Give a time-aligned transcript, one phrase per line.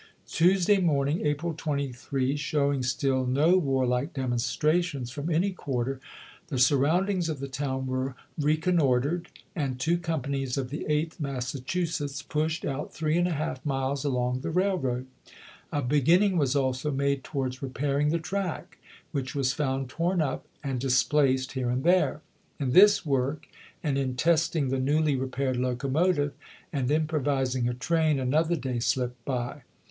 [0.25, 5.99] Tuesday morning (April 23) showing still no warlike demonstrations from any quarter,
[6.47, 12.65] the surroundings of the town were reconuoitered, and two companies of the Eighth Massachusetts pushed
[12.65, 15.05] out three and a half miles along the railroad.
[15.71, 18.79] A beginning was also made towards repairing the track,
[19.11, 22.21] which was found torn up and displaced here and there.
[22.59, 23.45] In this work,
[23.83, 26.33] and in testing the newly repaired locomotive
[26.73, 29.61] and improvising a train, an other day slipped by.